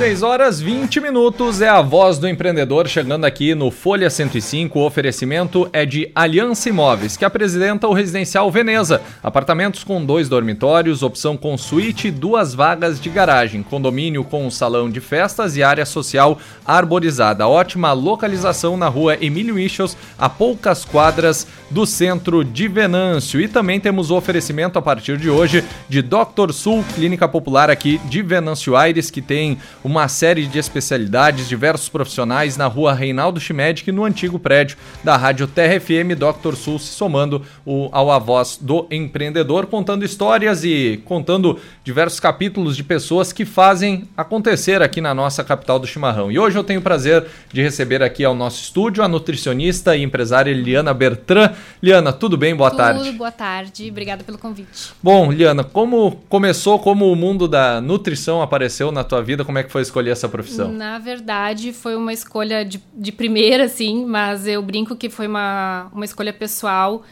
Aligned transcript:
6 0.00 0.22
horas 0.22 0.62
20 0.62 0.98
minutos 0.98 1.60
é 1.60 1.68
a 1.68 1.82
voz 1.82 2.18
do 2.18 2.26
empreendedor 2.26 2.88
chegando 2.88 3.26
aqui 3.26 3.54
no 3.54 3.70
Folha 3.70 4.08
105. 4.08 4.78
O 4.78 4.86
oferecimento 4.86 5.68
é 5.74 5.84
de 5.84 6.10
Aliança 6.14 6.70
Imóveis, 6.70 7.18
que 7.18 7.24
apresenta 7.26 7.86
o 7.86 7.92
residencial 7.92 8.50
Veneza. 8.50 9.02
Apartamentos 9.22 9.84
com 9.84 10.02
dois 10.02 10.26
dormitórios, 10.26 11.02
opção 11.02 11.36
com 11.36 11.54
suíte 11.58 12.08
e 12.08 12.10
duas 12.10 12.54
vagas 12.54 12.98
de 12.98 13.10
garagem. 13.10 13.62
Condomínio 13.62 14.24
com 14.24 14.46
um 14.46 14.50
salão 14.50 14.88
de 14.88 15.02
festas 15.02 15.54
e 15.54 15.62
área 15.62 15.84
social 15.84 16.38
arborizada. 16.64 17.46
Ótima 17.46 17.92
localização 17.92 18.78
na 18.78 18.88
rua 18.88 19.18
Emílio 19.20 19.58
Ichos, 19.58 19.98
a 20.18 20.30
poucas 20.30 20.82
quadras 20.82 21.46
do 21.70 21.84
centro 21.84 22.42
de 22.42 22.68
Venâncio. 22.68 23.38
E 23.38 23.46
também 23.46 23.78
temos 23.78 24.10
o 24.10 24.16
oferecimento 24.16 24.78
a 24.78 24.82
partir 24.82 25.18
de 25.18 25.28
hoje 25.28 25.62
de 25.90 26.00
Dr. 26.00 26.52
Sul, 26.52 26.82
clínica 26.94 27.28
popular 27.28 27.68
aqui 27.68 28.00
de 28.06 28.22
Venâncio 28.22 28.74
Aires, 28.74 29.10
que 29.10 29.20
tem 29.20 29.58
uma 29.84 29.89
série 30.08 30.46
de 30.46 30.58
especialidades, 30.58 31.48
diversos 31.48 31.88
profissionais 31.88 32.56
na 32.56 32.66
rua 32.66 32.92
Reinaldo 32.92 33.40
Schmedic, 33.40 33.90
no 33.90 34.04
antigo 34.04 34.38
prédio 34.38 34.76
da 35.02 35.16
Rádio 35.16 35.46
Terra 35.46 35.80
FM, 35.80 36.14
Dr. 36.16 36.54
Sul 36.54 36.78
se 36.78 36.88
somando 36.88 37.42
o, 37.64 37.88
ao 37.92 38.10
A 38.10 38.18
Voz 38.18 38.58
do 38.60 38.86
Empreendedor, 38.90 39.66
contando 39.66 40.04
histórias 40.04 40.64
e 40.64 41.02
contando 41.04 41.58
diversos 41.84 42.20
capítulos 42.20 42.76
de 42.76 42.84
pessoas 42.84 43.32
que 43.32 43.44
fazem 43.44 44.08
acontecer 44.16 44.82
aqui 44.82 45.00
na 45.00 45.14
nossa 45.14 45.42
capital 45.42 45.78
do 45.78 45.86
chimarrão. 45.86 46.30
E 46.30 46.38
hoje 46.38 46.58
eu 46.58 46.64
tenho 46.64 46.80
o 46.80 46.82
prazer 46.82 47.26
de 47.52 47.62
receber 47.62 48.02
aqui 48.02 48.24
ao 48.24 48.34
nosso 48.34 48.62
estúdio 48.62 49.02
a 49.02 49.08
nutricionista 49.08 49.96
e 49.96 50.02
empresária 50.02 50.52
Liana 50.52 50.92
Bertrand. 50.92 51.52
Liana, 51.82 52.12
tudo 52.12 52.36
bem? 52.36 52.54
Boa 52.54 52.70
tudo, 52.70 52.78
tarde. 52.78 53.04
Tudo, 53.04 53.18
boa 53.18 53.32
tarde. 53.32 53.88
Obrigada 53.90 54.22
pelo 54.22 54.38
convite. 54.38 54.92
Bom, 55.02 55.32
Liana, 55.32 55.64
como 55.64 56.20
começou, 56.28 56.78
como 56.78 57.10
o 57.10 57.16
mundo 57.16 57.48
da 57.48 57.80
nutrição 57.80 58.42
apareceu 58.42 58.92
na 58.92 59.02
tua 59.02 59.22
vida? 59.22 59.44
Como 59.44 59.58
é 59.58 59.62
que 59.62 59.69
foi 59.70 59.82
escolher 59.82 60.10
essa 60.10 60.28
profissão? 60.28 60.72
Na 60.72 60.98
verdade, 60.98 61.72
foi 61.72 61.96
uma 61.96 62.12
escolha 62.12 62.64
de, 62.64 62.82
de 62.94 63.12
primeira, 63.12 63.68
sim, 63.68 64.04
mas 64.04 64.46
eu 64.46 64.62
brinco 64.62 64.96
que 64.96 65.08
foi 65.08 65.26
uma, 65.26 65.88
uma 65.92 66.04
escolha 66.04 66.32
pessoal 66.32 67.02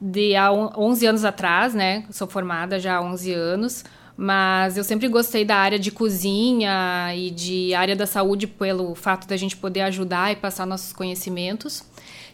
de 0.00 0.34
há 0.34 0.50
11 0.52 1.06
anos 1.06 1.24
atrás, 1.24 1.74
né? 1.74 2.04
Sou 2.10 2.26
formada 2.26 2.80
já 2.80 2.96
há 2.96 3.02
11 3.02 3.32
anos, 3.32 3.84
mas 4.16 4.76
eu 4.76 4.84
sempre 4.84 5.08
gostei 5.08 5.44
da 5.44 5.56
área 5.56 5.78
de 5.78 5.90
cozinha 5.90 7.14
e 7.14 7.30
de 7.30 7.74
área 7.74 7.94
da 7.94 8.06
saúde 8.06 8.46
pelo 8.46 8.94
fato 8.94 9.28
da 9.28 9.36
gente 9.36 9.56
poder 9.56 9.82
ajudar 9.82 10.32
e 10.32 10.36
passar 10.36 10.66
nossos 10.66 10.92
conhecimentos. 10.92 11.84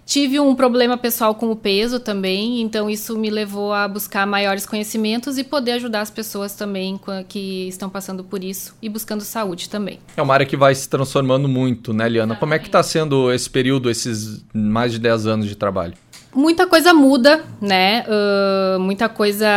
Tive 0.07 0.39
um 0.39 0.55
problema 0.55 0.97
pessoal 0.97 1.35
com 1.35 1.51
o 1.51 1.57
peso 1.57 1.99
também, 1.99 2.63
então 2.63 2.89
isso 2.89 3.19
me 3.19 3.29
levou 3.29 3.73
a 3.73 3.89
buscar 3.89 4.25
maiores 4.25 4.65
conhecimentos 4.65 5.37
e 5.37 5.43
poder 5.43 5.73
ajudar 5.73 6.01
as 6.01 6.11
pessoas 6.13 6.55
também 6.55 6.99
que 7.29 7.67
estão 7.67 7.91
passando 7.91 8.23
por 8.23 8.45
isso 8.45 8.77
e 8.81 8.89
buscando 8.89 9.23
saúde 9.23 9.69
também. 9.69 9.99
É 10.17 10.23
uma 10.23 10.33
área 10.33 10.47
que 10.47 10.57
vai 10.57 10.73
se 10.77 10.89
transformando 10.89 11.49
muito, 11.49 11.93
né, 11.93 12.09
Liana? 12.09 12.35
Exatamente. 12.35 12.39
Como 12.39 12.55
é 12.55 12.59
que 12.61 12.67
está 12.67 12.85
sendo 12.85 13.33
esse 13.33 13.51
período, 13.51 13.91
esses 13.91 14.45
mais 14.55 14.93
de 14.93 15.01
10 15.01 15.27
anos 15.27 15.49
de 15.49 15.57
trabalho? 15.57 15.95
Muita 16.33 16.69
coisa 16.69 16.95
muda, 16.95 17.45
né? 17.61 18.05
Uh, 18.07 18.79
muita 18.79 19.09
coisa 19.09 19.49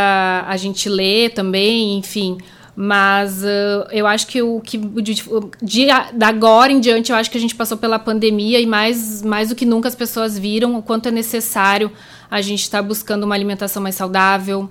a 0.48 0.58
gente 0.58 0.90
lê 0.90 1.30
também, 1.30 2.00
enfim. 2.00 2.40
Mas 2.82 3.44
uh, 3.44 3.90
eu 3.92 4.08
acho 4.08 4.26
que 4.26 4.42
o 4.42 4.62
que 4.62 4.78
de, 4.78 5.16
de, 5.16 5.24
de, 5.62 5.92
agora 6.24 6.72
em 6.72 6.80
diante, 6.80 7.12
eu 7.12 7.18
acho 7.18 7.30
que 7.30 7.38
a 7.38 7.42
gente 7.42 7.54
passou 7.54 7.78
pela 7.78 8.00
pandemia 8.00 8.58
e 8.58 8.66
mais, 8.66 9.22
mais 9.22 9.50
do 9.50 9.56
que 9.56 9.66
nunca 9.66 9.90
as 9.90 9.96
pessoas 9.96 10.40
viram 10.40 10.78
o 10.78 10.82
quanto 10.82 11.10
é 11.10 11.12
necessário 11.12 11.92
a 12.32 12.40
gente 12.40 12.62
estar 12.62 12.78
tá 12.78 12.82
buscando 12.82 13.26
uma 13.26 13.36
alimentação 13.36 13.84
mais 13.84 13.96
saudável, 13.96 14.70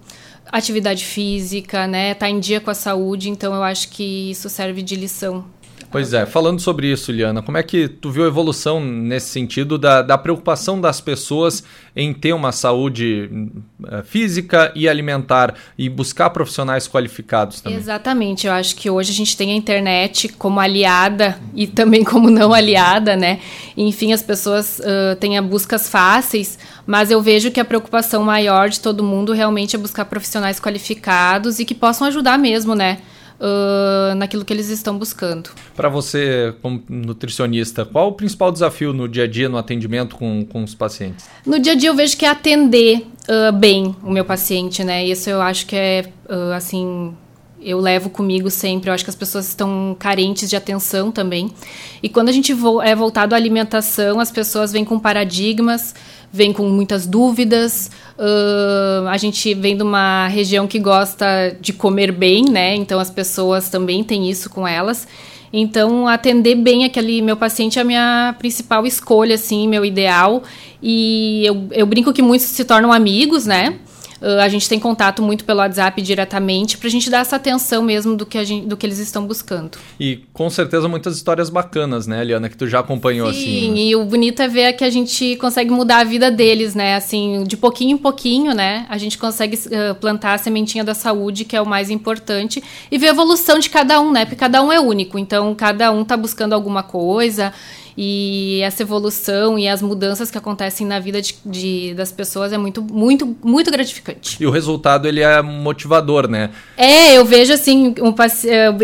atividade 0.51 1.05
física, 1.05 1.87
né? 1.87 2.15
Tá 2.15 2.31
em 2.31 2.41
dia 2.41 2.63
com 2.63 2.71
a 2.71 2.75
saúde, 2.75 3.29
então 3.29 3.55
eu 3.55 3.63
acho 3.63 3.91
que 3.91 4.31
isso 4.31 4.49
serve 4.49 4.81
de 4.81 4.97
lição 4.97 5.45
Pois 5.91 6.13
é, 6.13 6.27
falando 6.27 6.61
sobre 6.61 6.93
isso, 6.93 7.11
Liana, 7.11 7.41
como 7.41 7.57
é 7.57 7.63
que 7.63 7.89
tu 7.89 8.11
viu 8.11 8.25
a 8.25 8.27
evolução 8.27 8.79
nesse 8.79 9.29
sentido 9.29 9.79
da, 9.79 10.03
da 10.03 10.19
preocupação 10.19 10.79
das 10.79 11.01
pessoas 11.01 11.65
em 11.97 12.13
ter 12.13 12.35
uma 12.35 12.53
saúde 12.53 13.31
uh, 13.83 14.03
física 14.05 14.71
e 14.75 14.87
alimentar 14.87 15.55
e 15.79 15.89
buscar 15.89 16.29
profissionais 16.29 16.87
qualificados 16.87 17.63
também? 17.63 17.79
Exatamente, 17.79 18.47
eu 18.47 18.53
acho 18.53 18.77
que 18.77 18.91
hoje 18.91 19.13
a 19.13 19.15
gente 19.15 19.35
tem 19.35 19.53
a 19.53 19.55
internet 19.55 20.29
como 20.29 20.61
aliada 20.61 21.39
e 21.55 21.67
também 21.67 22.05
como 22.05 22.29
não 22.29 22.53
aliada, 22.53 23.17
né? 23.17 23.41
Enfim, 23.75 24.13
as 24.13 24.23
pessoas 24.23 24.81
uh, 24.81 25.17
têm 25.17 25.41
buscas 25.41 25.89
fáceis, 25.89 26.59
mas 26.87 27.11
eu 27.11 27.23
vejo 27.23 27.51
que 27.51 27.61
a 27.61 27.65
preocupação 27.65 28.23
maior 28.23 28.69
de 28.69 28.81
todo 28.81 29.03
mundo 29.03 29.33
realmente 29.33 29.75
é 29.75 29.79
buscar 29.79 30.05
profissionais 30.05 30.61
qualificados 30.61 31.59
e 31.59 31.65
que 31.65 31.75
possam 31.75 32.07
ajudar 32.09 32.39
mesmo, 32.39 32.75
né? 32.75 32.99
Uh, 33.41 34.15
naquilo 34.15 34.45
que 34.45 34.53
eles 34.53 34.69
estão 34.69 34.99
buscando. 34.99 35.51
Para 35.75 35.89
você, 35.89 36.55
como 36.61 36.83
nutricionista, 36.89 37.85
qual 37.85 38.09
o 38.09 38.13
principal 38.13 38.53
desafio 38.53 38.93
no 38.93 39.09
dia 39.09 39.25
a 39.25 39.27
dia, 39.27 39.49
no 39.49 39.57
atendimento 39.57 40.17
com, 40.17 40.45
com 40.45 40.63
os 40.63 40.75
pacientes? 40.75 41.27
No 41.47 41.59
dia 41.59 41.73
a 41.73 41.77
dia 41.77 41.91
eu 41.91 41.95
vejo 41.95 42.17
que 42.17 42.25
é 42.25 42.31
atender 42.31 43.07
uh, 43.29 43.53
bem 43.53 43.95
o 44.03 44.11
meu 44.11 44.25
paciente, 44.25 44.83
né? 44.85 45.05
Isso 45.05 45.31
eu 45.31 45.41
acho 45.41 45.67
que 45.67 45.77
é, 45.77 46.05
uh, 46.29 46.53
assim, 46.53 47.15
eu 47.61 47.79
levo 47.79 48.11
comigo 48.11 48.51
sempre. 48.51 48.91
Eu 48.91 48.95
acho 48.95 49.05
que 49.05 49.11
as 49.11 49.17
pessoas 49.17 49.49
estão 49.49 49.97
carentes 49.99 50.49
de 50.49 50.57
atenção 50.57 51.11
também. 51.11 51.51
E 52.03 52.09
quando 52.09 52.29
a 52.29 52.33
gente 52.33 52.53
vo 52.53 52.81
é 52.81 52.95
voltado 52.95 53.35
à 53.35 53.39
alimentação, 53.39 54.21
as 54.21 54.31
pessoas 54.31 54.73
vêm 54.73 54.85
com 54.85 54.99
paradigmas, 54.99 55.95
vêm 56.33 56.53
com 56.53 56.69
muitas 56.69 57.07
dúvidas. 57.07 57.91
Uh, 58.19 59.09
a 59.09 59.17
gente 59.17 59.55
vem 59.55 59.77
de 59.77 59.83
uma 59.83 60.29
região 60.29 60.67
que 60.67 60.79
gosta 60.79 61.57
de 61.61 61.73
comer 61.73 62.13
bem, 62.13 62.45
né? 62.45 62.75
Então 62.75 63.01
as 63.01 63.11
pessoas 63.11 63.69
também 63.69 64.05
têm 64.05 64.31
isso 64.31 64.49
com 64.51 64.67
elas. 64.67 65.07
Então, 65.53 66.07
atender 66.07 66.57
bem 66.57 66.85
aquele 66.85 67.23
meu 67.23 67.37
paciente 67.37 67.79
é 67.79 67.83
a 67.83 67.85
minha 67.85 68.35
principal 68.39 68.87
escolha, 68.87 69.35
assim, 69.35 69.67
meu 69.67 69.85
ideal. 69.85 70.43
E 70.83 71.43
eu, 71.45 71.69
eu 71.71 71.87
brinco 71.87 72.13
que 72.13 72.21
muitos 72.21 72.49
se 72.49 72.65
tornam 72.65 72.93
amigos, 72.93 73.47
né? 73.47 73.79
Uh, 74.21 74.41
a 74.41 74.49
gente 74.49 74.69
tem 74.69 74.79
contato 74.79 75.23
muito 75.23 75.45
pelo 75.45 75.61
WhatsApp 75.61 76.01
diretamente 76.03 76.77
para 76.77 76.89
a 76.89 76.91
gente 76.91 77.09
dar 77.09 77.21
essa 77.21 77.37
atenção 77.37 77.83
mesmo 77.83 78.17
do 78.17 78.27
que, 78.27 78.43
gente, 78.45 78.67
do 78.67 78.77
que 78.77 78.85
eles 78.85 78.99
estão 78.99 79.27
buscando. 79.27 79.79
E 79.99 80.25
com 80.33 80.51
certeza 80.51 80.89
muitas 80.89 81.17
histórias 81.17 81.49
bacanas, 81.51 82.07
né, 82.07 82.21
Eliana, 82.21 82.49
que 82.49 82.57
tu 82.57 82.67
já 82.67 82.81
acompanhou 82.81 83.33
Sim, 83.33 83.39
assim. 83.39 83.61
Sim, 83.61 83.71
né? 83.71 83.79
e 83.79 83.97
o 83.97 84.05
bonito 84.05 84.43
é 84.43 84.49
ver 84.49 84.73
que 84.73 84.85
a 84.85 84.91
gente 84.91 85.37
consegue 85.37 85.71
mudar 85.71 85.99
a 85.99 86.05
vida 86.05 86.31
deles, 86.31 86.75
né? 86.75 86.97
Assim, 86.97 87.45
de 87.45 87.57
pouquinho 87.57 87.95
em 87.95 87.99
pouquinho, 87.99 88.55
né? 88.55 88.87
A 88.89 88.99
gente 88.99 89.17
consegue 89.17 89.57
uh, 89.57 89.95
plantar 89.95 90.35
a 90.35 90.39
sementinha 90.39 90.83
da 90.83 90.95
saúde, 90.95 91.45
que 91.45 91.57
é 91.57 91.61
o 91.61 91.67
mais 91.67 91.91
importante, 91.91 92.63
e 92.91 92.99
ver 92.99 93.09
a 93.09 93.11
evolução 93.11 93.59
de 93.59 93.71
cada 93.71 94.01
um, 94.01 94.11
né? 94.11 94.25
Porque 94.25 94.37
cada 94.37 94.63
um 94.63 94.73
é 94.73 94.81
único, 94.81 95.19
então 95.19 95.55
cada 95.55 95.91
um 95.93 96.05
tá 96.05 96.17
buscando 96.17 96.53
alguma 96.53 96.83
coisa 96.83 97.53
e 98.01 98.61
essa 98.63 98.85
evolução 98.85 99.59
e 99.59 99.67
as 99.67 99.83
mudanças 99.83 100.31
que 100.31 100.39
acontecem 100.39 100.87
na 100.87 101.01
vida 101.01 101.21
de, 101.21 101.35
de, 101.45 101.95
das 101.95 102.13
pessoas 102.13 102.53
é 102.53 102.57
muito, 102.57 102.81
muito, 102.81 103.37
muito 103.43 103.73
gratificante. 103.73 104.37
E 104.39 104.47
o 104.47 104.53
resultado, 104.53 105.09
ele 105.09 105.21
é 105.21 105.43
motivador, 105.43 106.29
né? 106.29 106.51
É, 106.77 107.19
eu 107.19 107.25
vejo 107.25 107.53
assim, 107.53 107.97
um, 108.01 108.15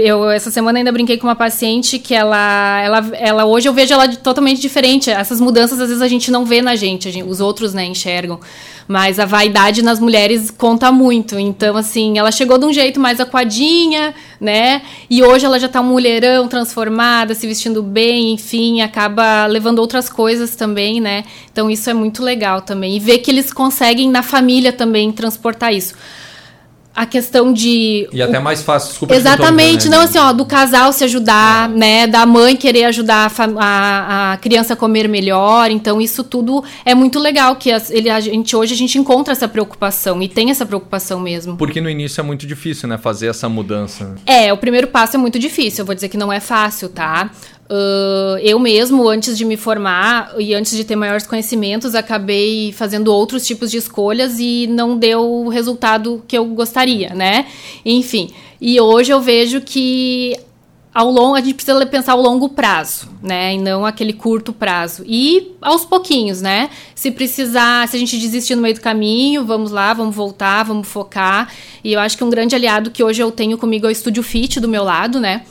eu, 0.00 0.28
essa 0.28 0.50
semana 0.50 0.78
ainda 0.78 0.90
brinquei 0.90 1.16
com 1.16 1.28
uma 1.28 1.36
paciente 1.36 1.96
que 2.00 2.12
ela, 2.12 2.80
ela, 2.82 3.10
ela 3.12 3.44
hoje 3.44 3.68
eu 3.68 3.72
vejo 3.72 3.94
ela 3.94 4.08
totalmente 4.16 4.60
diferente. 4.60 5.08
Essas 5.08 5.40
mudanças, 5.40 5.80
às 5.80 5.90
vezes, 5.90 6.02
a 6.02 6.08
gente 6.08 6.32
não 6.32 6.44
vê 6.44 6.60
na 6.60 6.74
gente, 6.74 7.08
gente 7.12 7.24
os 7.24 7.40
outros, 7.40 7.72
né, 7.72 7.84
enxergam. 7.84 8.40
Mas 8.86 9.18
a 9.18 9.24
vaidade 9.24 9.80
nas 9.80 9.98
mulheres 10.00 10.50
conta 10.50 10.92
muito. 10.92 11.38
Então, 11.38 11.76
assim, 11.76 12.18
ela 12.18 12.30
chegou 12.30 12.58
de 12.58 12.66
um 12.66 12.72
jeito 12.72 13.00
mais 13.00 13.18
aquadinha, 13.18 14.12
né? 14.38 14.82
E 15.08 15.22
hoje 15.22 15.46
ela 15.46 15.58
já 15.58 15.68
tá 15.68 15.80
um 15.80 15.84
mulherão 15.84 16.48
transformada, 16.48 17.34
se 17.34 17.46
vestindo 17.46 17.82
bem, 17.82 18.32
enfim, 18.32 18.82
acaba 18.82 19.03
levando 19.48 19.78
outras 19.78 20.08
coisas 20.08 20.54
também, 20.56 21.00
né? 21.00 21.24
Então, 21.50 21.70
isso 21.70 21.88
é 21.88 21.94
muito 21.94 22.22
legal 22.22 22.60
também. 22.60 22.96
E 22.96 23.00
ver 23.00 23.18
que 23.18 23.30
eles 23.30 23.52
conseguem, 23.52 24.10
na 24.10 24.22
família 24.22 24.72
também, 24.72 25.12
transportar 25.12 25.72
isso 25.72 25.94
a 26.94 27.04
questão 27.04 27.52
de. 27.52 28.08
E 28.12 28.22
até 28.22 28.38
mais 28.38 28.62
fácil, 28.62 28.90
desculpa. 28.90 29.14
Exatamente, 29.14 29.88
né? 29.88 29.96
não 29.96 30.04
assim, 30.04 30.18
ó, 30.18 30.32
do 30.32 30.44
casal 30.44 30.92
se 30.92 31.02
ajudar, 31.02 31.68
é. 31.68 31.74
né? 31.76 32.06
Da 32.06 32.24
mãe 32.24 32.56
querer 32.56 32.84
ajudar 32.84 33.30
a, 33.36 33.44
a, 33.58 34.32
a, 34.32 34.36
criança 34.36 34.74
a 34.74 34.76
comer 34.76 35.08
melhor. 35.08 35.70
Então, 35.70 36.00
isso 36.00 36.22
tudo 36.22 36.62
é 36.84 36.94
muito 36.94 37.18
legal 37.18 37.56
que 37.56 37.72
as, 37.72 37.90
ele, 37.90 38.08
a 38.08 38.20
gente 38.20 38.54
hoje 38.54 38.74
a 38.74 38.76
gente 38.76 38.96
encontra 38.96 39.32
essa 39.32 39.48
preocupação 39.48 40.22
e 40.22 40.28
tem 40.28 40.50
essa 40.50 40.64
preocupação 40.64 41.18
mesmo. 41.18 41.56
Porque 41.56 41.80
no 41.80 41.90
início 41.90 42.20
é 42.20 42.24
muito 42.24 42.46
difícil, 42.46 42.88
né? 42.88 42.96
Fazer 42.96 43.26
essa 43.26 43.48
mudança. 43.48 44.14
É, 44.24 44.52
o 44.52 44.56
primeiro 44.56 44.86
passo 44.86 45.16
é 45.16 45.18
muito 45.18 45.38
difícil. 45.38 45.82
Eu 45.82 45.86
vou 45.86 45.94
dizer 45.94 46.08
que 46.08 46.16
não 46.16 46.32
é 46.32 46.38
fácil, 46.38 46.88
tá? 46.88 47.30
Uh, 47.64 48.36
eu 48.42 48.58
mesmo, 48.58 49.08
antes 49.08 49.38
de 49.38 49.44
me 49.44 49.56
formar 49.56 50.34
e 50.38 50.54
antes 50.54 50.76
de 50.76 50.84
ter 50.84 50.96
maiores 50.96 51.26
conhecimentos, 51.26 51.94
acabei 51.94 52.72
fazendo 52.72 53.08
outros 53.08 53.46
tipos 53.46 53.70
de 53.70 53.78
escolhas 53.78 54.38
e 54.38 54.66
não 54.66 54.98
deu 54.98 55.22
o 55.22 55.48
resultado 55.48 56.22
que 56.28 56.36
eu 56.36 56.44
gostaria, 56.46 57.14
né? 57.14 57.46
Enfim, 57.84 58.30
e 58.60 58.78
hoje 58.78 59.12
eu 59.12 59.20
vejo 59.20 59.62
que 59.62 60.36
ao 60.94 61.10
longo, 61.10 61.34
a 61.34 61.40
gente 61.40 61.54
precisa 61.54 61.84
pensar 61.86 62.12
ao 62.12 62.20
longo 62.20 62.50
prazo, 62.50 63.08
né? 63.20 63.54
E 63.54 63.58
não 63.58 63.84
aquele 63.84 64.12
curto 64.12 64.52
prazo. 64.52 65.02
E 65.04 65.56
aos 65.60 65.84
pouquinhos, 65.84 66.40
né? 66.40 66.70
Se 66.94 67.10
precisar, 67.10 67.88
se 67.88 67.96
a 67.96 67.98
gente 67.98 68.16
desistir 68.16 68.54
no 68.54 68.62
meio 68.62 68.76
do 68.76 68.80
caminho, 68.80 69.44
vamos 69.44 69.72
lá, 69.72 69.92
vamos 69.92 70.14
voltar, 70.14 70.62
vamos 70.62 70.86
focar. 70.86 71.52
E 71.82 71.94
eu 71.94 71.98
acho 71.98 72.16
que 72.16 72.22
um 72.22 72.30
grande 72.30 72.54
aliado 72.54 72.92
que 72.92 73.02
hoje 73.02 73.20
eu 73.20 73.32
tenho 73.32 73.58
comigo 73.58 73.86
é 73.86 73.88
o 73.88 73.90
Estúdio 73.90 74.22
Fit 74.22 74.60
do 74.60 74.68
meu 74.68 74.84
lado, 74.84 75.18
né? 75.18 75.42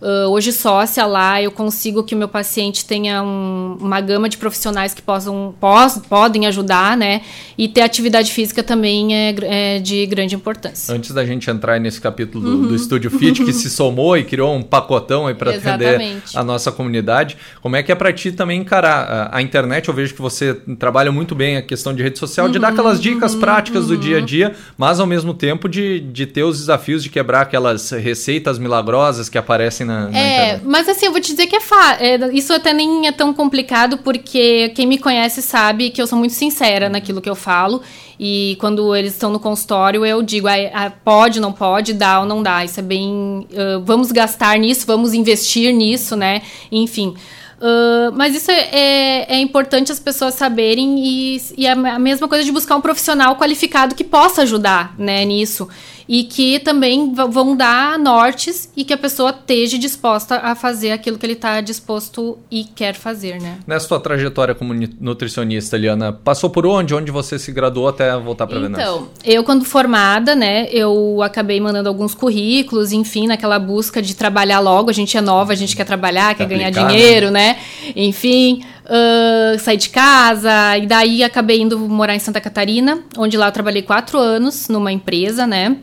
Uh, 0.00 0.30
hoje 0.30 0.50
sócia 0.50 1.04
lá, 1.04 1.42
eu 1.42 1.50
consigo 1.50 2.02
que 2.02 2.14
o 2.14 2.18
meu 2.18 2.28
paciente 2.28 2.86
tenha 2.86 3.22
um, 3.22 3.76
uma 3.78 4.00
gama 4.00 4.30
de 4.30 4.38
profissionais 4.38 4.94
que 4.94 5.02
possam, 5.02 5.54
pos, 5.60 6.00
podem 6.08 6.46
ajudar, 6.46 6.96
né? 6.96 7.20
E 7.58 7.68
ter 7.68 7.82
atividade 7.82 8.32
física 8.32 8.62
também 8.62 9.14
é, 9.14 9.34
é, 9.42 9.78
de 9.78 10.06
grande 10.06 10.34
importância. 10.34 10.94
Antes 10.94 11.12
da 11.12 11.22
gente 11.26 11.50
entrar 11.50 11.78
nesse 11.78 12.00
capítulo 12.00 12.42
do, 12.42 12.50
uhum. 12.50 12.68
do 12.68 12.74
Estúdio 12.74 13.10
Fit, 13.10 13.44
que 13.44 13.52
se 13.52 13.68
somou 13.70 14.16
e 14.16 14.24
criou 14.24 14.54
um 14.54 14.62
pacotão 14.62 15.26
aí 15.26 15.34
para 15.34 15.50
atender 15.50 16.22
a 16.34 16.42
nossa 16.42 16.72
comunidade, 16.72 17.36
como 17.60 17.76
é 17.76 17.82
que 17.82 17.92
é 17.92 17.94
para 17.94 18.10
ti 18.10 18.32
também 18.32 18.58
encarar 18.58 19.04
a, 19.04 19.36
a, 19.36 19.42
internet? 19.42 19.86
Eu 19.86 19.94
vejo 19.94 20.14
que 20.14 20.22
você 20.22 20.54
trabalha 20.78 21.12
muito 21.12 21.34
bem 21.34 21.58
a 21.58 21.62
questão 21.62 21.94
de 21.94 22.02
rede 22.02 22.18
social, 22.18 22.46
uhum, 22.46 22.52
de 22.52 22.58
dar 22.58 22.68
aquelas 22.68 22.98
dicas 22.98 23.34
uhum, 23.34 23.40
práticas 23.40 23.88
do 23.88 23.98
dia 23.98 24.16
a 24.16 24.20
uhum. 24.20 24.24
dia, 24.24 24.54
mas 24.78 24.98
ao 24.98 25.06
mesmo 25.06 25.34
tempo 25.34 25.68
de, 25.68 26.00
de 26.00 26.24
ter 26.24 26.44
os 26.44 26.58
desafios 26.58 27.02
de 27.02 27.10
quebrar 27.10 27.42
aquelas 27.42 27.90
receitas 27.90 28.58
milagrosas 28.58 29.28
que 29.28 29.36
aparecem 29.36 29.89
na, 29.90 30.08
na 30.08 30.18
é, 30.18 30.44
internet. 30.44 30.62
mas 30.64 30.88
assim, 30.88 31.06
eu 31.06 31.12
vou 31.12 31.20
te 31.20 31.32
dizer 31.32 31.46
que 31.46 31.56
é 31.56 31.60
fácil. 31.60 32.04
É, 32.04 32.16
isso 32.32 32.52
até 32.52 32.72
nem 32.72 33.06
é 33.06 33.12
tão 33.12 33.34
complicado, 33.34 33.98
porque 33.98 34.70
quem 34.70 34.86
me 34.86 34.98
conhece 34.98 35.42
sabe 35.42 35.90
que 35.90 36.00
eu 36.00 36.06
sou 36.06 36.18
muito 36.18 36.34
sincera 36.34 36.88
naquilo 36.88 37.20
que 37.20 37.28
eu 37.28 37.34
falo. 37.34 37.82
E 38.18 38.56
quando 38.60 38.94
eles 38.94 39.14
estão 39.14 39.30
no 39.30 39.40
consultório, 39.40 40.04
eu 40.04 40.22
digo, 40.22 40.46
ah, 40.46 40.92
pode, 41.04 41.40
não 41.40 41.52
pode, 41.52 41.94
dá 41.94 42.20
ou 42.20 42.26
não 42.26 42.42
dá. 42.42 42.64
Isso 42.64 42.78
é 42.78 42.82
bem. 42.82 43.46
Uh, 43.50 43.80
vamos 43.82 44.12
gastar 44.12 44.58
nisso, 44.58 44.86
vamos 44.86 45.14
investir 45.14 45.74
nisso, 45.74 46.14
né? 46.16 46.42
Enfim. 46.70 47.14
Uh, 47.60 48.10
mas 48.14 48.34
isso 48.34 48.50
é, 48.50 48.68
é, 48.72 49.34
é, 49.34 49.40
importante 49.40 49.92
as 49.92 50.00
pessoas 50.00 50.32
saberem 50.34 50.98
e, 50.98 51.42
e 51.58 51.66
é 51.66 51.72
a 51.72 51.98
mesma 51.98 52.26
coisa 52.26 52.42
de 52.42 52.50
buscar 52.50 52.74
um 52.74 52.80
profissional 52.80 53.36
qualificado 53.36 53.94
que 53.94 54.02
possa 54.02 54.42
ajudar 54.42 54.94
né, 54.98 55.26
nisso 55.26 55.68
e 56.10 56.24
que 56.24 56.58
também 56.58 57.14
vão 57.14 57.54
dar 57.54 57.96
nortes 57.96 58.68
e 58.76 58.82
que 58.84 58.92
a 58.92 58.98
pessoa 58.98 59.30
esteja 59.30 59.78
disposta 59.78 60.38
a 60.38 60.56
fazer 60.56 60.90
aquilo 60.90 61.16
que 61.16 61.24
ele 61.24 61.34
está 61.34 61.60
disposto 61.60 62.36
e 62.50 62.64
quer 62.64 62.96
fazer, 62.96 63.40
né? 63.40 63.58
Nessa 63.64 63.86
sua 63.86 64.00
trajetória 64.00 64.52
como 64.52 64.74
nutricionista, 65.00 65.76
Eliana, 65.76 66.12
passou 66.12 66.50
por 66.50 66.66
onde? 66.66 66.96
Onde 66.96 67.12
você 67.12 67.38
se 67.38 67.52
graduou 67.52 67.86
até 67.86 68.18
voltar 68.18 68.48
para 68.48 68.58
Venâncio? 68.58 68.82
Então, 68.82 69.08
eu 69.24 69.44
quando 69.44 69.64
formada, 69.64 70.34
né, 70.34 70.66
eu 70.72 71.22
acabei 71.22 71.60
mandando 71.60 71.88
alguns 71.88 72.12
currículos, 72.12 72.90
enfim, 72.90 73.28
naquela 73.28 73.60
busca 73.60 74.02
de 74.02 74.16
trabalhar 74.16 74.58
logo. 74.58 74.90
A 74.90 74.92
gente 74.92 75.16
é 75.16 75.20
nova, 75.20 75.52
a 75.52 75.56
gente 75.56 75.76
quer 75.76 75.84
trabalhar, 75.84 76.34
quer 76.34 76.48
ganhar 76.48 76.72
né? 76.72 76.88
dinheiro, 76.88 77.30
né? 77.30 77.50
né? 77.54 77.92
Enfim, 77.94 78.64
uh, 78.84 79.56
saí 79.60 79.76
de 79.76 79.90
casa 79.90 80.76
e 80.76 80.88
daí 80.88 81.22
acabei 81.22 81.60
indo 81.60 81.78
morar 81.78 82.16
em 82.16 82.18
Santa 82.18 82.40
Catarina, 82.40 82.98
onde 83.16 83.36
lá 83.36 83.46
eu 83.46 83.52
trabalhei 83.52 83.82
quatro 83.82 84.18
anos 84.18 84.68
numa 84.68 84.90
empresa, 84.90 85.46
né? 85.46 85.76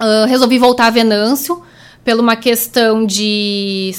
Uh, 0.00 0.26
resolvi 0.26 0.58
voltar 0.58 0.86
a 0.86 0.90
Venâncio 0.90 1.62
por 2.04 2.20
uma 2.20 2.36
questão 2.36 3.06
de 3.06 3.94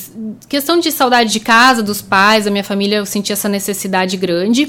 questão 0.47 0.79
de 0.79 0.91
saudade 0.91 1.31
de 1.31 1.39
casa, 1.39 1.81
dos 1.81 2.01
pais, 2.01 2.45
da 2.45 2.51
minha 2.51 2.63
família, 2.63 2.97
eu 2.97 3.05
senti 3.05 3.33
essa 3.33 3.49
necessidade 3.49 4.15
grande. 4.15 4.65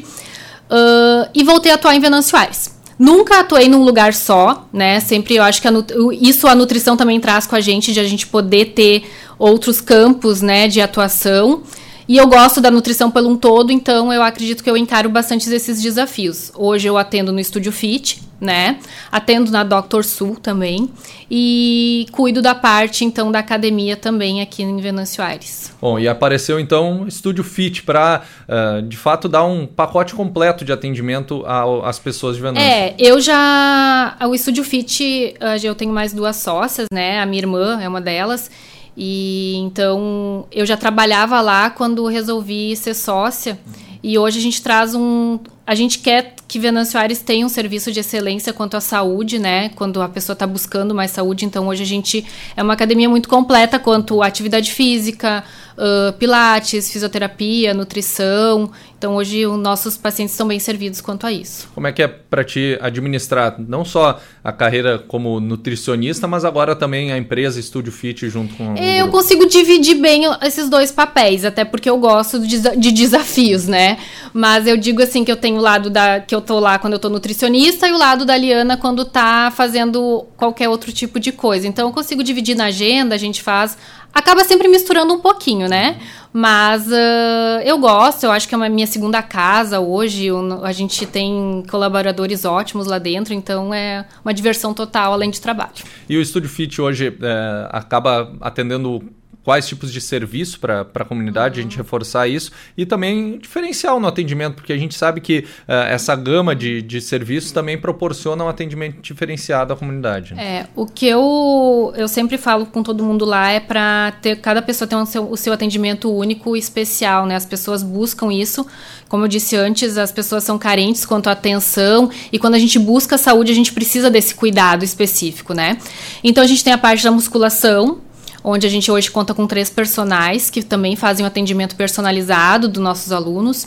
Uh, 0.70 1.28
e 1.34 1.44
voltei 1.44 1.70
a 1.70 1.74
atuar 1.74 1.94
em 1.94 2.00
Venâncio 2.00 2.36
Aires. 2.36 2.74
Nunca 2.98 3.40
atuei 3.40 3.68
num 3.68 3.82
lugar 3.82 4.14
só, 4.14 4.66
né? 4.72 5.00
Sempre 5.00 5.36
eu 5.36 5.42
acho 5.42 5.60
que 5.60 5.68
a 5.68 5.72
isso 6.18 6.48
a 6.48 6.54
nutrição 6.54 6.96
também 6.96 7.20
traz 7.20 7.46
com 7.46 7.54
a 7.54 7.60
gente, 7.60 7.92
de 7.92 8.00
a 8.00 8.04
gente 8.04 8.26
poder 8.26 8.72
ter 8.72 9.04
outros 9.38 9.82
campos, 9.82 10.40
né, 10.40 10.66
de 10.66 10.80
atuação. 10.80 11.62
E 12.08 12.16
eu 12.16 12.26
gosto 12.28 12.60
da 12.60 12.70
nutrição 12.70 13.10
pelo 13.10 13.28
um 13.28 13.36
todo, 13.36 13.72
então 13.72 14.12
eu 14.12 14.22
acredito 14.22 14.62
que 14.62 14.70
eu 14.70 14.76
encaro 14.76 15.08
bastante 15.08 15.52
esses 15.52 15.82
desafios. 15.82 16.52
Hoje 16.54 16.86
eu 16.86 16.96
atendo 16.96 17.32
no 17.32 17.40
Estúdio 17.40 17.72
Fit, 17.72 18.22
né? 18.40 18.78
Atendo 19.10 19.50
na 19.50 19.64
Dr. 19.64 20.02
Sul 20.04 20.36
também. 20.36 20.88
E 21.28 22.06
cuido 22.12 22.40
da 22.40 22.54
parte, 22.54 23.04
então, 23.04 23.32
da 23.32 23.40
academia 23.40 23.96
também 23.96 24.40
aqui 24.40 24.62
em 24.62 24.76
Venâncio 24.76 25.24
Aires. 25.24 25.74
Bom, 25.80 25.98
e 25.98 26.06
apareceu, 26.06 26.60
então, 26.60 27.02
o 27.02 27.08
Estúdio 27.08 27.42
Fit 27.42 27.82
para, 27.82 28.22
uh, 28.48 28.52
eh, 28.52 28.82
de 28.82 28.96
fato, 28.96 29.28
dar 29.28 29.44
um 29.44 29.66
pacote 29.66 30.14
completo 30.14 30.64
de 30.64 30.72
atendimento 30.72 31.44
às 31.82 31.98
pessoas 31.98 32.36
de 32.36 32.42
Venâncio. 32.42 32.62
É, 32.62 32.94
eu 32.98 33.20
já... 33.20 34.16
O 34.28 34.32
Estúdio 34.32 34.62
Fit, 34.62 35.34
eu 35.64 35.74
tenho 35.74 35.92
mais 35.92 36.12
duas 36.12 36.36
sócias, 36.36 36.86
né? 36.92 37.20
A 37.20 37.26
minha 37.26 37.40
irmã 37.40 37.80
é 37.82 37.88
uma 37.88 38.00
delas. 38.00 38.48
E 38.96 39.56
então 39.56 40.46
eu 40.50 40.64
já 40.64 40.76
trabalhava 40.76 41.40
lá 41.40 41.68
quando 41.68 42.06
resolvi 42.06 42.74
ser 42.76 42.94
sócia. 42.94 43.58
E 44.02 44.18
hoje 44.18 44.38
a 44.38 44.42
gente 44.42 44.62
traz 44.62 44.94
um. 44.94 45.38
A 45.66 45.74
gente 45.74 45.98
quer 45.98 46.36
que 46.46 46.58
Venâncio 46.58 46.98
Aires 46.98 47.20
tenha 47.20 47.44
um 47.44 47.48
serviço 47.48 47.90
de 47.90 48.00
excelência 48.00 48.52
quanto 48.52 48.76
à 48.76 48.80
saúde, 48.80 49.38
né? 49.38 49.70
Quando 49.70 50.00
a 50.00 50.08
pessoa 50.08 50.34
está 50.34 50.46
buscando 50.46 50.94
mais 50.94 51.10
saúde. 51.10 51.44
Então 51.44 51.66
hoje 51.66 51.82
a 51.82 51.86
gente 51.86 52.24
é 52.56 52.62
uma 52.62 52.74
academia 52.74 53.08
muito 53.08 53.28
completa 53.28 53.78
quanto 53.78 54.22
à 54.22 54.26
atividade 54.26 54.72
física, 54.72 55.42
uh, 55.76 56.12
pilates, 56.14 56.90
fisioterapia, 56.90 57.74
nutrição. 57.74 58.70
Então 58.96 59.16
hoje 59.16 59.44
os 59.46 59.58
nossos 59.58 59.98
pacientes 59.98 60.32
estão 60.32 60.48
bem 60.48 60.58
servidos 60.58 61.00
quanto 61.00 61.26
a 61.26 61.32
isso. 61.32 61.68
Como 61.74 61.86
é 61.86 61.92
que 61.92 62.02
é 62.02 62.08
para 62.08 62.44
ti 62.44 62.78
administrar 62.80 63.56
não 63.58 63.84
só 63.84 64.20
a 64.42 64.52
carreira 64.52 64.98
como 64.98 65.38
nutricionista, 65.40 66.26
mas 66.26 66.44
agora 66.44 66.74
também 66.74 67.12
a 67.12 67.18
empresa 67.18 67.60
Estúdio 67.60 67.92
Fit 67.92 68.28
junto 68.30 68.54
com 68.54 68.74
Eu 68.76 69.08
consigo 69.08 69.46
dividir 69.46 69.96
bem 69.96 70.22
esses 70.42 70.70
dois 70.70 70.90
papéis, 70.90 71.44
até 71.44 71.64
porque 71.64 71.90
eu 71.90 71.98
gosto 71.98 72.38
de, 72.38 72.58
de 72.76 72.92
desafios, 72.92 73.66
né? 73.66 73.98
Mas 74.32 74.66
eu 74.66 74.76
digo 74.76 75.02
assim 75.02 75.24
que 75.24 75.32
eu 75.32 75.36
tenho 75.36 75.55
o 75.56 75.60
lado 75.60 75.90
da 75.90 76.20
que 76.20 76.34
eu 76.34 76.40
tô 76.40 76.60
lá 76.60 76.78
quando 76.78 76.94
eu 76.94 76.98
tô 76.98 77.08
nutricionista 77.08 77.88
e 77.88 77.92
o 77.92 77.98
lado 77.98 78.24
da 78.24 78.36
Liana 78.36 78.76
quando 78.76 79.04
tá 79.04 79.52
fazendo 79.54 80.26
qualquer 80.36 80.68
outro 80.68 80.92
tipo 80.92 81.18
de 81.18 81.32
coisa. 81.32 81.66
Então 81.66 81.88
eu 81.88 81.92
consigo 81.92 82.22
dividir 82.22 82.54
na 82.54 82.66
agenda, 82.66 83.14
a 83.14 83.18
gente 83.18 83.42
faz 83.42 83.76
acaba 84.16 84.44
sempre 84.44 84.66
misturando 84.66 85.12
um 85.12 85.20
pouquinho, 85.20 85.68
né? 85.68 85.98
Mas 86.32 86.86
uh, 86.86 87.60
eu 87.64 87.78
gosto, 87.78 88.24
eu 88.24 88.30
acho 88.30 88.48
que 88.48 88.54
é 88.54 88.58
uma 88.58 88.68
minha 88.68 88.86
segunda 88.86 89.22
casa 89.22 89.78
hoje. 89.78 90.28
a 90.62 90.72
gente 90.72 91.04
tem 91.04 91.62
colaboradores 91.70 92.44
ótimos 92.46 92.86
lá 92.86 92.98
dentro, 92.98 93.34
então 93.34 93.74
é 93.74 94.06
uma 94.24 94.32
diversão 94.32 94.72
total 94.72 95.12
além 95.12 95.30
de 95.30 95.40
trabalho. 95.40 95.72
E 96.08 96.16
o 96.16 96.22
Estúdio 96.22 96.48
Fit 96.48 96.80
hoje 96.80 97.08
é, 97.08 97.68
acaba 97.70 98.32
atendendo 98.40 99.02
quais 99.46 99.68
tipos 99.68 99.92
de 99.92 100.00
serviço 100.00 100.58
para 100.58 100.80
a 100.80 101.04
comunidade, 101.04 101.60
uhum. 101.60 101.60
a 101.60 101.62
gente 101.62 101.76
uhum. 101.78 101.84
reforçar 101.84 102.26
isso 102.26 102.50
e 102.76 102.84
também 102.84 103.38
diferencial 103.38 104.00
no 104.00 104.08
atendimento, 104.08 104.56
porque 104.56 104.72
a 104.72 104.76
gente 104.76 104.96
sabe 104.96 105.20
que 105.20 105.46
uh, 105.68 105.72
essa 105.88 106.16
gama 106.16 106.52
de, 106.52 106.82
de 106.82 107.00
serviços 107.00 107.52
também 107.52 107.78
proporciona 107.78 108.42
um 108.42 108.48
atendimento 108.48 109.00
diferenciado 109.00 109.72
à 109.72 109.76
comunidade. 109.76 110.34
Né? 110.34 110.44
É, 110.44 110.66
o 110.74 110.84
que 110.84 111.06
eu, 111.06 111.92
eu 111.96 112.08
sempre 112.08 112.36
falo 112.36 112.66
com 112.66 112.82
todo 112.82 113.04
mundo 113.04 113.24
lá 113.24 113.52
é 113.52 113.60
para 113.60 114.14
ter 114.20 114.34
cada 114.40 114.60
pessoa 114.60 114.88
ter 114.88 114.96
um 114.96 115.06
seu, 115.06 115.30
o 115.30 115.36
seu 115.36 115.52
atendimento 115.52 116.12
único 116.12 116.56
e 116.56 116.58
especial, 116.58 117.24
né? 117.24 117.36
As 117.36 117.46
pessoas 117.46 117.84
buscam 117.84 118.32
isso. 118.32 118.66
Como 119.08 119.22
eu 119.24 119.28
disse 119.28 119.54
antes, 119.54 119.96
as 119.96 120.10
pessoas 120.10 120.42
são 120.42 120.58
carentes 120.58 121.06
quanto 121.06 121.28
à 121.28 121.32
atenção 121.32 122.10
e 122.32 122.38
quando 122.40 122.54
a 122.54 122.58
gente 122.58 122.80
busca 122.80 123.16
saúde, 123.16 123.52
a 123.52 123.54
gente 123.54 123.72
precisa 123.72 124.10
desse 124.10 124.34
cuidado 124.34 124.84
específico, 124.84 125.54
né? 125.54 125.78
Então 126.24 126.42
a 126.42 126.46
gente 126.48 126.64
tem 126.64 126.72
a 126.72 126.78
parte 126.78 127.04
da 127.04 127.12
musculação, 127.12 128.00
onde 128.48 128.64
a 128.64 128.70
gente 128.70 128.92
hoje 128.92 129.10
conta 129.10 129.34
com 129.34 129.44
três 129.44 129.68
personagens 129.68 130.48
que 130.48 130.62
também 130.62 130.94
fazem 130.94 131.24
o 131.24 131.26
um 131.26 131.26
atendimento 131.26 131.74
personalizado 131.74 132.68
dos 132.68 132.80
nossos 132.80 133.10
alunos. 133.10 133.66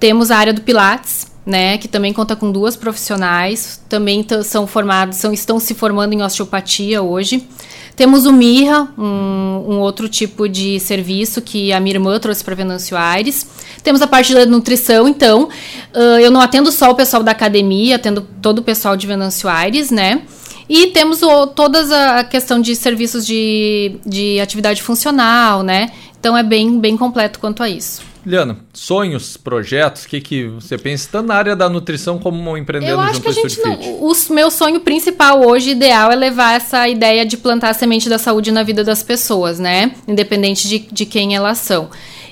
Temos 0.00 0.30
a 0.30 0.38
área 0.38 0.52
do 0.54 0.62
Pilates, 0.62 1.26
né, 1.44 1.76
que 1.76 1.86
também 1.86 2.10
conta 2.10 2.34
com 2.34 2.50
duas 2.50 2.74
profissionais, 2.74 3.82
também 3.86 4.26
são 4.42 4.66
formados, 4.66 5.18
são, 5.18 5.30
estão 5.30 5.60
se 5.60 5.74
formando 5.74 6.14
em 6.14 6.22
osteopatia 6.22 7.02
hoje. 7.02 7.46
Temos 7.94 8.24
o 8.24 8.32
Mirra, 8.32 8.88
um, 8.96 9.04
um, 9.04 9.78
outro 9.78 10.08
tipo 10.08 10.48
de 10.48 10.80
serviço 10.80 11.42
que 11.42 11.70
a 11.70 11.78
minha 11.78 11.94
irmã 11.94 12.18
trouxe 12.18 12.42
para 12.42 12.54
Venâncio 12.54 12.96
Aires. 12.96 13.46
Temos 13.84 14.00
a 14.00 14.06
parte 14.06 14.32
da 14.32 14.46
nutrição, 14.46 15.06
então, 15.06 15.50
uh, 15.94 16.18
eu 16.18 16.30
não 16.30 16.40
atendo 16.40 16.72
só 16.72 16.90
o 16.90 16.94
pessoal 16.94 17.22
da 17.22 17.30
academia, 17.30 17.96
atendo 17.96 18.26
todo 18.40 18.60
o 18.60 18.62
pessoal 18.62 18.96
de 18.96 19.06
Venâncio 19.06 19.48
Aires, 19.50 19.90
né? 19.90 20.22
E 20.68 20.88
temos 20.88 21.22
o, 21.22 21.46
toda 21.46 22.18
a 22.18 22.24
questão 22.24 22.60
de 22.60 22.74
serviços 22.74 23.26
de, 23.26 23.96
de 24.04 24.40
atividade 24.40 24.82
funcional, 24.82 25.62
né? 25.62 25.90
Então 26.18 26.36
é 26.36 26.42
bem, 26.42 26.78
bem 26.80 26.96
completo 26.96 27.38
quanto 27.38 27.62
a 27.62 27.68
isso. 27.68 28.02
Liana, 28.26 28.56
sonhos, 28.72 29.36
projetos, 29.36 30.04
o 30.04 30.08
que, 30.08 30.20
que 30.20 30.48
você 30.48 30.78
pensa 30.78 31.06
tanto 31.12 31.26
na 31.26 31.34
área 31.34 31.54
da 31.54 31.68
nutrição 31.68 32.18
como 32.18 32.56
empreendedor 32.56 32.94
Eu 32.94 33.00
acho 33.00 33.20
que 33.20 33.28
a 33.28 33.32
gente 33.32 33.60
não, 33.60 33.74
o 34.00 34.12
meu 34.30 34.50
sonho 34.50 34.80
principal 34.80 35.46
hoje, 35.46 35.70
ideal, 35.70 36.10
é 36.10 36.16
levar 36.16 36.56
essa 36.56 36.88
ideia 36.88 37.26
de 37.26 37.36
plantar 37.36 37.68
a 37.68 37.74
semente 37.74 38.08
da 38.08 38.18
saúde 38.18 38.50
na 38.50 38.62
vida 38.62 38.82
das 38.82 39.02
pessoas, 39.02 39.58
né? 39.58 39.92
Independente 40.08 40.66
de, 40.66 40.78
de 40.90 41.04
quem 41.04 41.36
elas 41.36 41.58
são. 41.58 41.90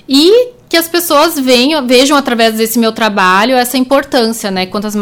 E 0.09 0.53
que 0.67 0.75
as 0.75 0.87
pessoas 0.87 1.39
venham, 1.39 1.85
vejam 1.85 2.17
através 2.17 2.55
desse 2.55 2.79
meu 2.79 2.91
trabalho 2.91 3.55
essa 3.55 3.77
importância, 3.77 4.49
né? 4.49 4.65
Quantas 4.65 4.95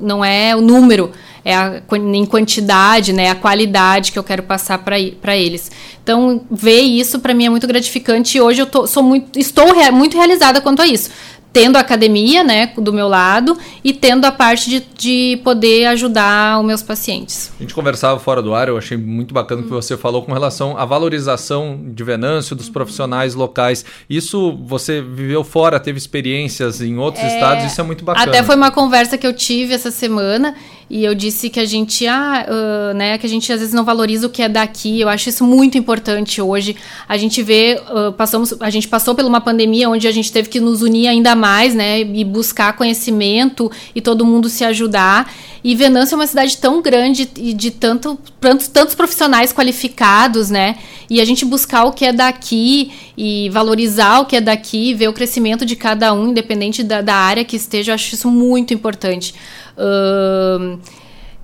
não 0.00 0.24
é 0.24 0.56
o 0.56 0.62
número, 0.62 1.12
é 1.44 1.54
a, 1.54 1.82
em 1.96 2.26
quantidade, 2.26 3.12
né, 3.12 3.30
a 3.30 3.34
qualidade 3.34 4.12
que 4.12 4.18
eu 4.18 4.24
quero 4.24 4.42
passar 4.42 4.78
para 4.78 5.36
eles. 5.36 5.70
Então, 6.02 6.42
ver 6.50 6.80
isso 6.80 7.20
para 7.20 7.34
mim 7.34 7.46
é 7.46 7.50
muito 7.50 7.66
gratificante 7.66 8.38
e 8.38 8.40
hoje 8.40 8.62
eu 8.62 8.66
tô, 8.66 8.86
sou 8.86 9.02
muito, 9.02 9.38
estou 9.38 9.72
rea, 9.72 9.92
muito 9.92 10.16
realizada 10.16 10.60
quanto 10.60 10.82
a 10.82 10.86
isso 10.86 11.10
tendo 11.52 11.76
a 11.76 11.80
academia, 11.80 12.44
né, 12.44 12.72
do 12.76 12.92
meu 12.92 13.08
lado 13.08 13.56
e 13.82 13.92
tendo 13.92 14.24
a 14.24 14.32
parte 14.32 14.68
de, 14.68 14.86
de 14.96 15.40
poder 15.42 15.86
ajudar 15.86 16.60
os 16.60 16.64
meus 16.64 16.82
pacientes. 16.82 17.50
A 17.58 17.62
gente 17.62 17.74
conversava 17.74 18.20
fora 18.20 18.42
do 18.42 18.54
ar, 18.54 18.68
eu 18.68 18.76
achei 18.76 18.96
muito 18.96 19.32
bacana 19.32 19.62
o 19.62 19.64
que 19.64 19.70
você 19.70 19.96
falou 19.96 20.22
com 20.22 20.32
relação 20.32 20.76
à 20.76 20.84
valorização 20.84 21.80
de 21.86 22.04
Venâncio, 22.04 22.54
dos 22.54 22.68
profissionais 22.68 23.34
locais. 23.34 23.84
Isso 24.08 24.56
você 24.64 25.00
viveu 25.00 25.42
fora, 25.42 25.80
teve 25.80 25.98
experiências 25.98 26.80
em 26.80 26.98
outros 26.98 27.24
é, 27.24 27.34
estados, 27.34 27.64
isso 27.64 27.80
é 27.80 27.84
muito 27.84 28.04
bacana. 28.04 28.26
Até 28.26 28.42
foi 28.42 28.54
uma 28.54 28.70
conversa 28.70 29.16
que 29.16 29.26
eu 29.26 29.32
tive 29.32 29.74
essa 29.74 29.90
semana 29.90 30.54
e 30.90 31.04
eu 31.04 31.14
disse 31.14 31.50
que 31.50 31.60
a 31.60 31.66
gente, 31.66 32.06
ah, 32.06 32.46
uh, 32.48 32.94
né, 32.94 33.18
que 33.18 33.26
a 33.26 33.28
gente 33.28 33.52
às 33.52 33.60
vezes 33.60 33.74
não 33.74 33.84
valoriza 33.84 34.26
o 34.26 34.30
que 34.30 34.42
é 34.42 34.48
daqui. 34.48 35.00
Eu 35.00 35.08
acho 35.08 35.28
isso 35.28 35.44
muito 35.44 35.76
importante 35.76 36.40
hoje. 36.40 36.76
A 37.06 37.16
gente 37.18 37.42
vê, 37.42 37.80
uh, 37.90 38.12
passamos, 38.12 38.54
a 38.60 38.70
gente 38.70 38.88
passou 38.88 39.14
por 39.14 39.24
uma 39.24 39.40
pandemia 39.40 39.90
onde 39.90 40.08
a 40.08 40.10
gente 40.10 40.32
teve 40.32 40.48
que 40.48 40.60
nos 40.60 40.80
unir 40.80 41.08
ainda 41.08 41.34
mais, 41.34 41.74
né, 41.74 42.00
e 42.00 42.24
buscar 42.24 42.74
conhecimento 42.74 43.70
e 43.94 44.00
todo 44.00 44.24
mundo 44.24 44.48
se 44.48 44.64
ajudar. 44.64 45.30
E 45.62 45.74
Venâncio 45.74 46.14
é 46.14 46.16
uma 46.16 46.26
cidade 46.26 46.56
tão 46.56 46.80
grande 46.80 47.28
e 47.36 47.52
de 47.52 47.70
tanto, 47.70 48.18
tantos, 48.40 48.68
tantos 48.68 48.94
profissionais 48.94 49.52
qualificados, 49.52 50.48
né? 50.48 50.76
E 51.10 51.20
a 51.20 51.24
gente 51.24 51.44
buscar 51.44 51.84
o 51.84 51.92
que 51.92 52.04
é 52.04 52.12
daqui 52.12 52.92
e 53.16 53.50
valorizar 53.50 54.20
o 54.20 54.26
que 54.26 54.36
é 54.36 54.40
daqui, 54.40 54.94
ver 54.94 55.08
o 55.08 55.12
crescimento 55.12 55.66
de 55.66 55.74
cada 55.74 56.12
um, 56.14 56.28
independente 56.28 56.82
da, 56.82 57.00
da 57.00 57.14
área 57.14 57.44
que 57.44 57.56
esteja, 57.56 57.90
eu 57.90 57.94
acho 57.94 58.14
isso 58.14 58.30
muito 58.30 58.72
importante. 58.72 59.34
Uh, 59.78 60.78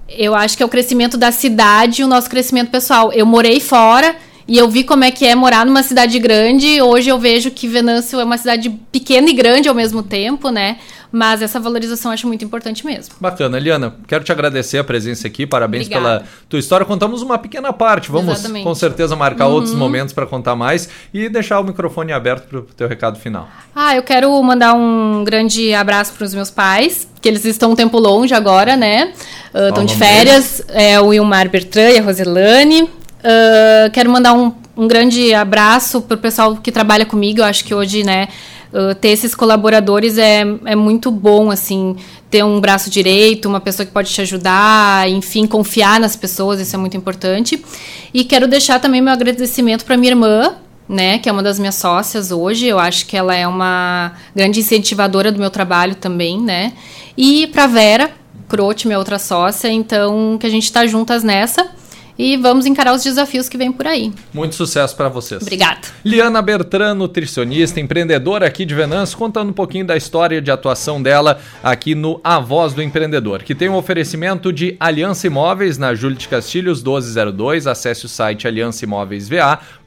eu 0.09 0.35
acho 0.35 0.57
que 0.57 0.63
é 0.63 0.67
o 0.67 0.69
crescimento 0.69 1.17
da 1.17 1.33
cidade 1.33 2.03
e 2.03 2.05
o 2.05 2.09
nosso 2.09 2.29
crescimento 2.29 2.71
pessoal. 2.71 3.13
Eu 3.13 3.25
morei 3.25 3.61
fora 3.61 4.15
e 4.47 4.59
eu 4.59 4.69
vi 4.69 4.85
como 4.85 5.05
é 5.05 5.11
que 5.11 5.27
é 5.27 5.35
morar 5.35 5.65
numa 5.65 5.83
cidade 5.83 6.19
grande. 6.19 6.81
Hoje 6.83 7.09
eu 7.09 7.19
vejo 7.19 7.51
que 7.51 7.67
Venâncio 7.67 8.21
é 8.21 8.25
uma 8.25 8.37
cidade 8.37 8.71
pequena 8.93 9.31
e 9.31 9.33
grande 9.33 9.69
ao 9.69 9.75
mesmo 9.75 10.03
tempo, 10.03 10.51
né? 10.51 10.79
Mas 11.11 11.41
essa 11.41 11.61
valorização 11.61 12.11
eu 12.11 12.15
acho 12.15 12.27
muito 12.27 12.45
importante 12.45 12.85
mesmo. 12.85 13.15
Bacana. 13.21 13.57
Eliana, 13.57 13.95
quero 14.07 14.25
te 14.25 14.33
agradecer 14.33 14.79
a 14.79 14.85
presença 14.85 15.29
aqui. 15.29 15.47
Parabéns 15.47 15.87
Obrigada. 15.87 16.19
pela 16.19 16.29
tua 16.49 16.59
história. 16.59 16.85
Contamos 16.85 17.23
uma 17.23 17.39
pequena 17.39 17.73
parte. 17.73 18.11
Vamos 18.11 18.35
Exatamente. 18.35 18.65
com 18.65 18.75
certeza 18.75 19.15
marcar 19.15 19.47
uhum. 19.47 19.55
outros 19.55 19.75
momentos 19.75 20.13
para 20.13 20.27
contar 20.27 20.57
mais 20.57 20.89
e 21.13 21.29
deixar 21.29 21.61
o 21.61 21.65
microfone 21.65 22.13
aberto 22.13 22.49
para 22.49 22.59
o 22.59 22.63
teu 22.63 22.89
recado 22.89 23.19
final. 23.19 23.49
Ah, 23.75 23.95
eu 23.95 24.03
quero 24.03 24.43
mandar 24.43 24.75
um 24.75 25.23
grande 25.25 25.73
abraço 25.73 26.13
para 26.15 26.25
os 26.25 26.35
meus 26.35 26.51
pais, 26.51 27.09
que 27.23 27.29
eles 27.29 27.45
estão 27.45 27.71
um 27.71 27.77
tempo 27.77 27.99
longe 27.99 28.35
agora, 28.35 28.77
né? 28.77 29.13
Estão 29.55 29.85
uh, 29.85 29.87
de 29.87 29.95
férias. 29.95 30.63
É 30.69 31.01
o 31.01 31.07
Wilmar 31.07 31.49
Bertrand 31.49 31.93
e 31.93 31.99
a 31.99 32.03
Roselane. 32.03 32.91
Uh, 33.25 33.91
quero 33.91 34.11
mandar 34.11 34.35
um, 34.35 34.53
um 34.77 34.87
grande 34.87 35.33
abraço 35.33 36.03
para 36.03 36.15
o 36.15 36.19
pessoal 36.19 36.57
que 36.57 36.71
trabalha 36.71 37.07
comigo. 37.07 37.41
Eu 37.41 37.45
acho 37.45 37.65
que 37.65 37.75
hoje, 37.75 38.05
né? 38.05 38.29
Uh, 38.71 38.95
ter 38.95 39.09
esses 39.09 39.35
colaboradores 39.35 40.19
é, 40.19 40.43
é 40.65 40.75
muito 40.75 41.11
bom, 41.11 41.51
assim, 41.51 41.97
ter 42.29 42.45
um 42.45 42.61
braço 42.61 42.91
direito, 42.91 43.49
uma 43.49 43.61
pessoa 43.61 43.87
que 43.87 43.93
pode 43.93 44.11
te 44.11 44.21
ajudar, 44.21 45.09
enfim, 45.09 45.47
confiar 45.47 46.01
nas 46.01 46.17
pessoas, 46.17 46.61
isso 46.61 46.75
é 46.75 46.79
muito 46.79 46.97
importante. 46.97 47.65
E 48.13 48.25
quero 48.25 48.47
deixar 48.47 48.81
também 48.81 49.01
meu 49.01 49.13
agradecimento 49.13 49.85
para 49.85 49.97
minha 49.97 50.11
irmã, 50.11 50.57
né, 50.89 51.19
que 51.19 51.29
é 51.29 51.33
uma 51.33 51.43
das 51.43 51.59
minhas 51.59 51.77
sócias 51.77 52.33
hoje. 52.33 52.67
Eu 52.67 52.79
acho 52.79 53.07
que 53.07 53.17
ela 53.17 53.35
é 53.35 53.47
uma 53.47 54.13
grande 54.35 54.61
incentivadora 54.61 55.31
do 55.31 55.39
meu 55.39 55.51
trabalho 55.51 55.95
também, 55.95 56.41
né? 56.41 56.73
E 57.17 57.47
para 57.47 57.69
Vera 57.69 58.11
Crote, 58.49 58.89
minha 58.89 58.99
outra 58.99 59.19
sócia, 59.19 59.69
então 59.69 60.37
que 60.39 60.47
a 60.47 60.51
gente 60.51 60.65
está 60.65 60.85
juntas 60.85 61.23
nessa 61.23 61.71
e 62.19 62.37
vamos 62.37 62.67
encarar 62.67 62.95
os 62.95 63.03
desafios 63.03 63.49
que 63.49 63.57
vêm 63.57 63.73
por 63.73 63.87
aí. 63.87 64.13
Muito 64.33 64.55
sucesso 64.55 64.97
para 64.97 65.09
vocês. 65.09 65.43
Obrigada. 65.43 65.81
Liana 66.05 66.41
Bertrand, 66.41 66.95
nutricionista, 66.95 67.81
empreendedora 67.81 68.47
aqui 68.47 68.65
de 68.65 68.75
Venâncio, 68.75 69.19
contando 69.19 69.51
um 69.51 69.55
pouquinho 69.55 69.87
da 69.87 69.97
história 69.97 70.41
de 70.41 70.51
atuação 70.51 71.03
dela 71.03 71.41
aqui 71.63 71.95
no 71.95 72.21
A 72.23 72.39
Voz 72.39 72.73
do 72.73 72.83
Empreendedor, 72.83 73.43
que 73.43 73.55
tem 73.55 73.69
um 73.69 73.75
oferecimento 73.75 74.53
de 74.53 74.77
Aliança 74.79 75.27
Imóveis 75.27 75.79
na 75.79 75.95
Júlio 75.95 76.17
de 76.17 76.29
Castilhos 76.29 76.83
1202. 76.83 77.67
Acesse 77.67 78.07
o 78.07 78.09
site 78.09 78.47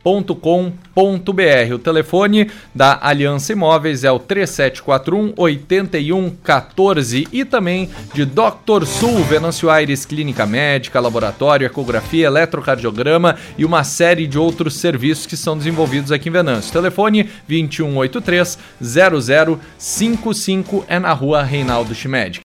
aliançaimóveisva.com.br. 0.08 1.74
O 1.74 1.80
telefone 1.80 2.50
da 2.74 2.98
Aliança 3.02 3.52
Imóveis 3.54 4.04
é 4.04 4.12
o 4.12 4.20
3741 4.20 5.34
8114 5.36 7.28
e 7.32 7.46
também 7.46 7.90
de 8.14 8.26
Dr. 8.26 8.86
Sul, 8.86 9.24
Venâncio 9.24 9.70
Aires 9.70 10.06
Clínica 10.06 10.46
Médica, 10.46 11.00
Laboratório, 11.00 11.66
Ecografia 11.66 12.28
eletrocardiograma 12.28 13.36
e 13.58 13.66
uma 13.66 13.84
série 13.84 14.28
de 14.28 14.38
outros 14.40 14.76
serviços 14.76 15.26
que 15.26 15.36
são 15.38 15.58
desenvolvidos 15.58 16.12
aqui 16.12 16.30
em 16.30 16.32
Venâncio. 16.32 16.72
Telefone 16.72 17.30
2183 17.48 18.58
0055 19.78 20.86
é 20.88 21.00
na 21.00 21.14
rua 21.14 21.44
Reinaldo 21.44 21.94
Chimed. 21.94 22.36